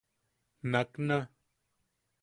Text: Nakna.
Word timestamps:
Nakna. 0.71 1.17